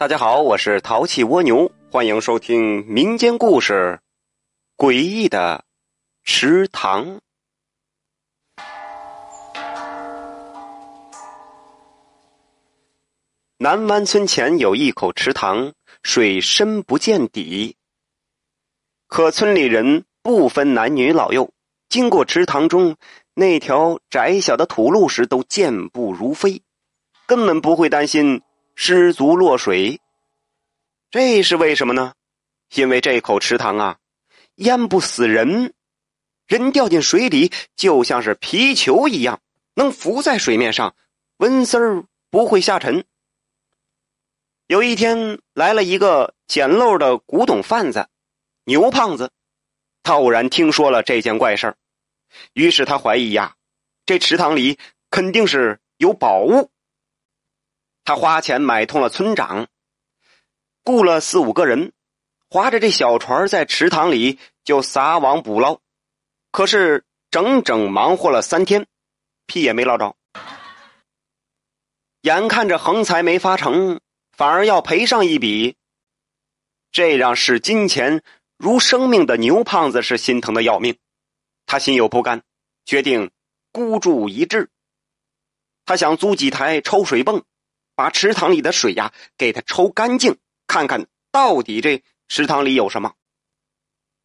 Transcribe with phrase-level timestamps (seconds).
[0.00, 4.00] 大家好，我是淘气蜗牛，欢迎收听民间故事
[4.82, 5.62] 《诡异的
[6.24, 7.04] 池塘》。
[13.58, 17.76] 南湾村前有一口池塘，水深不见底。
[19.06, 21.50] 可村里人不分男女老幼，
[21.90, 22.96] 经过池塘中
[23.34, 26.62] 那条窄小的土路时，都健步如飞，
[27.26, 28.40] 根本不会担心。
[28.82, 30.00] 失足落水，
[31.10, 32.14] 这是为什么呢？
[32.72, 33.98] 因为这口池塘啊，
[34.54, 35.74] 淹不死人，
[36.46, 39.42] 人掉进水里就像是皮球一样，
[39.74, 40.96] 能浮在水面上，
[41.36, 43.04] 纹丝儿不会下沉。
[44.66, 48.08] 有一天来了一个捡漏的古董贩子
[48.64, 49.30] 牛胖子，
[50.02, 51.76] 他偶然听说了这件怪事儿，
[52.54, 53.56] 于是他怀疑呀，
[54.06, 54.78] 这池塘里
[55.10, 56.70] 肯定是有宝物。
[58.10, 59.68] 他花钱买通了村长，
[60.82, 61.92] 雇了四五个人，
[62.48, 65.78] 划着这小船在池塘里就撒网捕捞。
[66.50, 68.88] 可是整整忙活了三天，
[69.46, 70.16] 屁也没捞着。
[72.22, 74.00] 眼看着横财没发成，
[74.32, 75.76] 反而要赔上一笔，
[76.90, 78.24] 这让视金钱
[78.56, 80.98] 如生命的牛胖子是心疼的要命。
[81.64, 82.42] 他心有不甘，
[82.84, 83.30] 决定
[83.70, 84.68] 孤注一掷。
[85.84, 87.44] 他想租几台抽水泵。
[87.94, 93.14] 把池塘里的水呀给它抽干净，看看到底这池塘里有什么。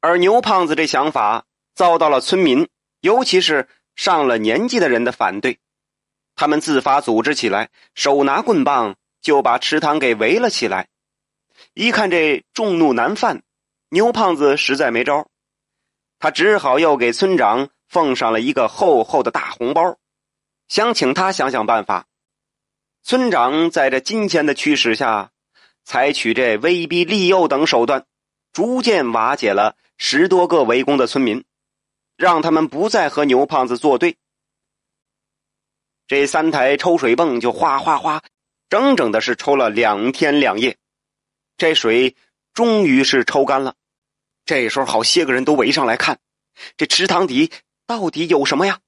[0.00, 2.68] 而牛胖子这想法遭到了村民，
[3.00, 5.58] 尤其是上了年纪的人的反对。
[6.36, 10.88] 他们自发组织起来，手拿棍棒就把池塘给围了起来。
[11.72, 13.42] 一看这众怒难犯，
[13.88, 15.28] 牛胖子实在没招，
[16.18, 19.96] 他只好又给村长奉上了一个厚厚的大红包，
[20.68, 22.06] 想请他想想办法。
[23.06, 25.30] 村长在这金钱的驱使下，
[25.84, 28.06] 采取这威逼利诱等手段，
[28.50, 31.44] 逐渐瓦解了十多个围攻的村民，
[32.16, 34.16] 让他们不再和牛胖子作对。
[36.06, 38.22] 这三台抽水泵就哗哗哗，
[38.70, 40.78] 整整的是抽了两天两夜，
[41.58, 42.16] 这水
[42.54, 43.74] 终于是抽干了。
[44.46, 46.20] 这时候，好些个人都围上来看，
[46.78, 47.52] 这池塘底
[47.86, 48.80] 到底有什么呀？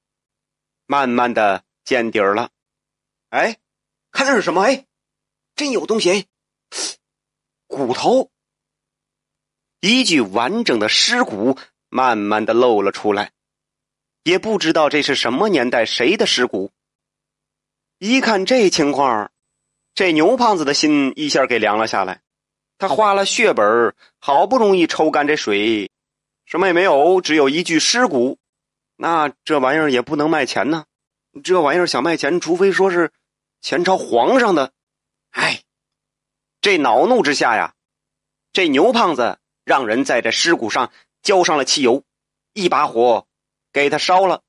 [0.86, 2.48] 慢慢的见底儿了，
[3.28, 3.58] 哎。
[4.16, 4.62] 看那是什么？
[4.62, 4.86] 哎，
[5.56, 6.10] 真有东西！
[6.10, 6.26] 哎，
[7.66, 8.30] 骨头，
[9.80, 11.58] 一具完整的尸骨
[11.90, 13.32] 慢慢的露了出来，
[14.22, 16.72] 也不知道这是什么年代谁的尸骨。
[17.98, 19.30] 一看这情况，
[19.94, 22.22] 这牛胖子的心一下给凉了下来。
[22.78, 25.90] 他花了血本，好不容易抽干这水，
[26.46, 28.38] 什么也没有，只有一具尸骨。
[28.96, 30.86] 那这玩意儿也不能卖钱呢。
[31.44, 33.12] 这玩意儿想卖钱，除非说是。
[33.60, 34.72] 前朝皇上的，
[35.30, 35.62] 哎，
[36.60, 37.74] 这恼怒之下呀，
[38.52, 42.04] 这牛胖子让人在这尸骨上浇上了汽油，
[42.52, 43.26] 一把火
[43.72, 44.42] 给他烧了。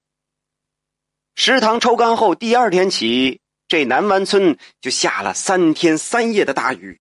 [1.35, 6.99] 食堂抽干后，第二天起，这南湾村就下了三天三夜的大雨，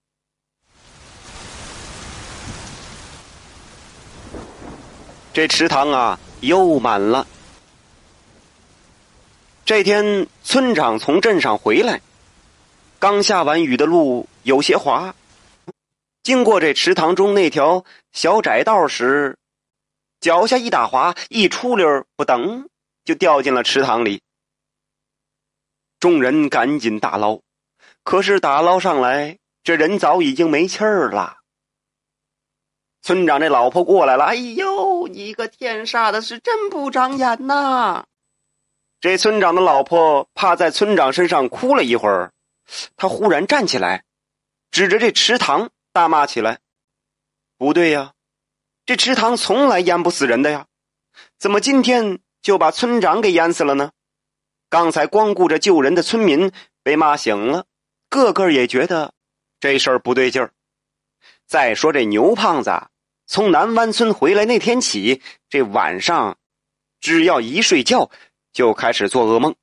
[5.32, 7.26] 这池塘啊又满了。
[9.66, 12.02] 这天，村长从镇上回来，
[12.98, 15.14] 刚下完雨的路有些滑，
[16.22, 17.82] 经过这池塘中那条
[18.12, 19.38] 小窄道时，
[20.20, 22.68] 脚下一打滑，一出溜不等
[23.06, 24.20] 就掉进了池塘里。
[25.98, 27.40] 众人赶紧打捞，
[28.02, 31.38] 可是打捞上来，这人早已经没气儿了。
[33.00, 38.04] 村长这老婆过来了，哎呦，你个天杀的，是真不长眼呐！
[39.04, 42.32] 这村长的老婆趴在村长身上哭了一会儿，
[42.96, 44.04] 他忽然站起来，
[44.70, 46.60] 指着这池塘大骂起来
[47.58, 48.14] ：“不对呀，
[48.86, 50.64] 这池塘从来淹不死人的呀，
[51.38, 53.90] 怎么今天就把村长给淹死了呢？
[54.70, 56.50] 刚才光顾着救人的村民
[56.82, 57.66] 被骂醒了，
[58.08, 59.12] 个个也觉得
[59.60, 60.54] 这事儿不对劲儿。
[61.46, 62.70] 再说这牛胖子
[63.26, 66.38] 从南湾村回来那天起，这晚上
[67.00, 68.10] 只要一睡觉。”
[68.54, 69.56] 就开始做噩梦，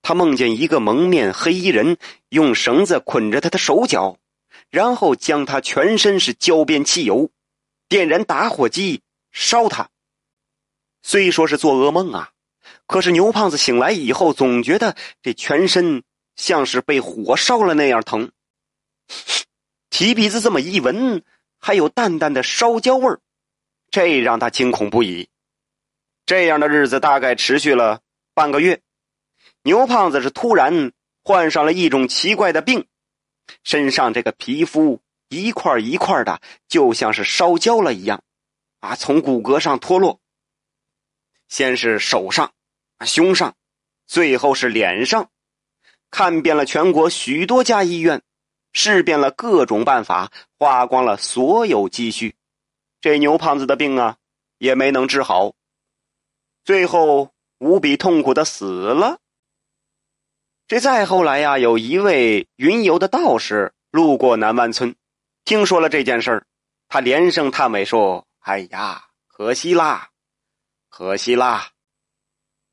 [0.00, 1.98] 他梦见一个蒙面黑衣人
[2.30, 4.16] 用绳子捆着他的手脚，
[4.70, 7.30] 然后将他全身是浇遍汽油，
[7.88, 9.02] 点燃打火机
[9.32, 9.90] 烧他。
[11.02, 12.30] 虽说是做噩梦啊，
[12.86, 16.04] 可是牛胖子醒来以后总觉得这全身
[16.36, 18.30] 像是被火烧了那样疼，
[19.90, 21.24] 提鼻子这么一闻，
[21.58, 23.18] 还有淡淡的烧焦味儿，
[23.90, 25.28] 这让他惊恐不已。
[26.24, 28.00] 这样的日子大概持续了。
[28.34, 28.80] 半个月，
[29.62, 30.92] 牛胖子是突然
[31.22, 32.86] 患上了一种奇怪的病，
[33.62, 38.22] 身上这个皮肤一块一块的，就像是烧焦了一样，
[38.80, 40.20] 啊，从骨骼上脱落。
[41.48, 42.54] 先是手上、
[43.04, 43.54] 胸上，
[44.06, 45.30] 最后是脸上，
[46.10, 48.22] 看遍了全国许多家医院，
[48.72, 52.34] 试遍了各种办法，花光了所有积蓄，
[53.02, 54.16] 这牛胖子的病啊，
[54.56, 55.52] 也没能治好，
[56.64, 57.31] 最后
[57.62, 59.20] 无比痛苦的死了。
[60.66, 64.96] 这再后来呀，有一位云游的道士路过南湾村，
[65.44, 66.46] 听说了这件事儿，
[66.88, 70.08] 他连声叹嗟说：“哎呀，可惜啦，
[70.88, 71.70] 可惜啦！”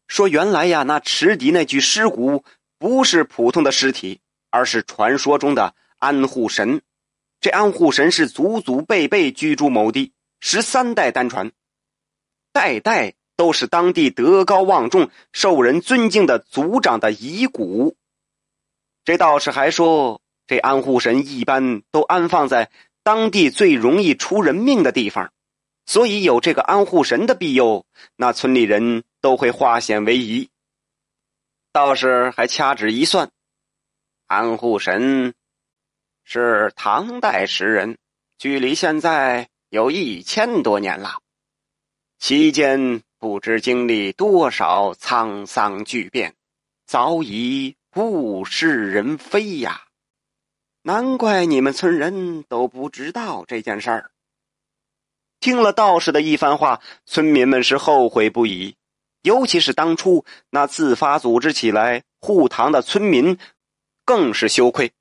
[0.10, 2.44] 说原来呀，那池底那具尸骨
[2.80, 6.82] 不是普通的尸体，而是传说中的安护神。
[7.40, 11.52] 这安护神是祖祖辈辈居住某地，十三代单传，
[12.52, 13.14] 代代。
[13.40, 17.96] 都是当地德高望重、受人尊敬的族长的遗骨。
[19.06, 22.70] 这道士还说，这安护神一般都安放在
[23.02, 25.32] 当地最容易出人命的地方，
[25.86, 27.86] 所以有这个安护神的庇佑，
[28.18, 30.50] 那村里人都会化险为夷。
[31.72, 33.32] 道士还掐指一算，
[34.28, 35.34] 安护神
[36.26, 37.98] 是唐代时人，
[38.38, 41.22] 距离现在有一千多年了，
[42.20, 43.02] 期间。
[43.20, 46.36] 不知经历多少沧桑巨变，
[46.86, 49.82] 早已物是人非呀！
[50.84, 54.12] 难怪你们村人都不知道这件事儿。
[55.42, 58.78] 听了道士的一番话，村民们是后悔不已，
[59.22, 63.38] 尤其是当初那自发组织起来护堂的村民，
[64.06, 64.94] 更是羞愧。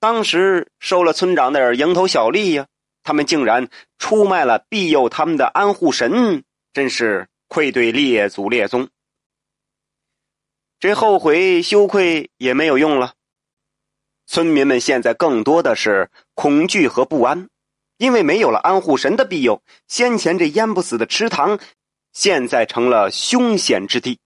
[0.00, 2.66] 当时收了村长的蝇头小利呀，
[3.04, 7.28] 他们竟然出卖了庇佑他们的安护神，真是。
[7.48, 8.88] 愧对列祖列宗，
[10.78, 13.14] 这后悔羞愧也没有用了。
[14.26, 17.48] 村民们现在更多的是恐惧和不安，
[17.96, 21.60] 因为没有了安护神的庇佑，先前这淹不死的池塘，
[22.12, 24.18] 现在成了凶险之地。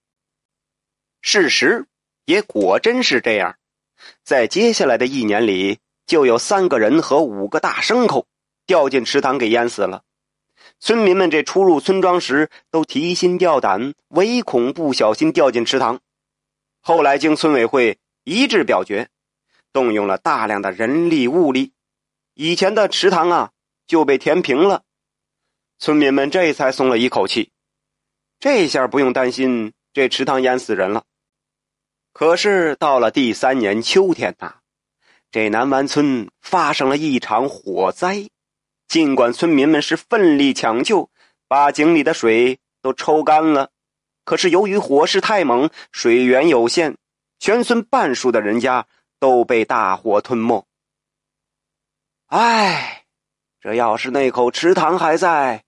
[1.21, 1.85] 事实
[2.25, 3.57] 也果真是这样，
[4.23, 5.77] 在接下来的一年里，
[6.07, 8.25] 就有三个人和五个大牲口
[8.65, 10.03] 掉进池塘给淹死了。
[10.81, 15.99] 村民们这出入村庄时都提心吊胆，唯恐不小心掉进池塘。
[16.81, 19.07] 后来经村委会一致表决，
[19.71, 21.71] 动用了大量的人力物力，
[22.33, 23.51] 以前的池塘啊
[23.85, 24.81] 就被填平了。
[25.77, 27.51] 村民们这才松了一口气，
[28.39, 31.03] 这下不用担心这池塘淹死人了。
[32.11, 34.55] 可是到了第三年秋天呐，
[35.31, 38.27] 这南湾村发生了一场火灾。
[38.91, 41.09] 尽管村民们是奋力抢救，
[41.47, 43.69] 把井里的水都抽干了，
[44.25, 46.97] 可是由于火势太猛，水源有限，
[47.39, 48.85] 全村半数的人家
[49.17, 50.67] 都被大火吞没。
[52.27, 53.05] 唉，
[53.61, 55.63] 这要是那口池塘还在，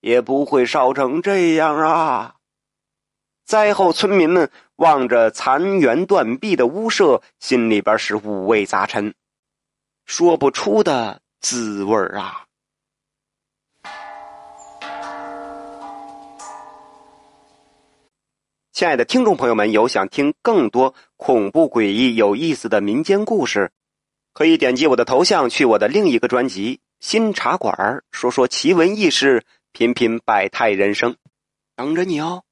[0.00, 2.34] 也不会烧成这样啊！
[3.44, 9.14] 灾后，村民们望着残垣断壁的屋舍，心里边是五味杂陈，
[10.04, 12.46] 说不出的滋味啊！
[18.78, 23.72] 亲爱的听众朋友们，有想听更多恐怖诡异、有意思的民间故事，
[24.32, 27.74] 可以点击我的头像去我的另一个专辑《新茶馆》，
[28.12, 29.42] 说说奇闻异事，
[29.72, 31.16] 品品百态人生，
[31.74, 32.44] 等着你哦。